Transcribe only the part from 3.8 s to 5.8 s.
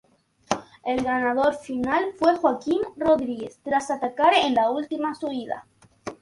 atacar en la última subida.